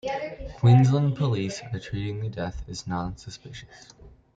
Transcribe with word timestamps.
Queensland 0.57 1.15
Police 1.15 1.61
are 1.71 1.77
treating 1.77 2.21
the 2.21 2.29
death 2.29 2.63
as 2.67 2.87
non-suspicious. 2.87 3.89